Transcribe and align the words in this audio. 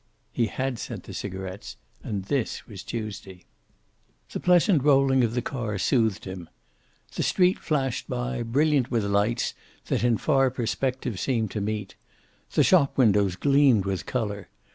He 0.31 0.47
had 0.47 0.79
sent 0.79 1.03
the 1.03 1.13
cigarets, 1.13 1.77
and 2.03 2.23
this 2.23 2.65
was 2.65 2.81
Tuesday. 2.81 3.45
The 4.31 4.39
pleasant 4.39 4.83
rolling 4.83 5.23
of 5.23 5.35
the 5.35 5.43
car 5.43 5.77
soothed 5.77 6.25
him. 6.25 6.49
The 7.13 7.21
street 7.21 7.59
flashed 7.59 8.09
by, 8.09 8.41
brilliant 8.41 8.89
with 8.89 9.03
lights 9.03 9.53
that 9.89 10.03
in 10.03 10.17
far 10.17 10.49
perspective 10.49 11.19
seemed 11.19 11.51
to 11.51 11.61
meet. 11.61 11.93
The 12.53 12.63
shop 12.63 12.97
windows 12.97 13.35
gleamed 13.35 13.85
with 13.85 14.07
color. 14.07 14.49